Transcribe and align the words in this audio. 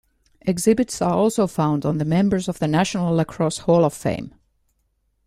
Exhibits 0.47 0.99
are 0.99 1.13
also 1.13 1.45
found 1.45 1.85
on 1.85 1.99
the 1.99 2.05
Members 2.05 2.47
of 2.47 2.57
the 2.57 2.67
National 2.67 3.13
Lacrosse 3.13 3.59
Hall 3.59 3.85
of 3.85 3.93
Fame. 3.93 4.33